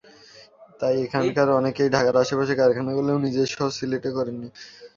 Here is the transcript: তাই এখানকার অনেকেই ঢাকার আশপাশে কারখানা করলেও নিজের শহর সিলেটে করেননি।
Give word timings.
তাই 0.79 0.95
এখানকার 1.05 1.47
অনেকেই 1.59 1.89
ঢাকার 1.95 2.15
আশপাশে 2.23 2.53
কারখানা 2.59 2.91
করলেও 2.97 3.17
নিজের 3.25 3.47
শহর 3.53 3.71
সিলেটে 3.77 4.09
করেননি। 4.17 4.49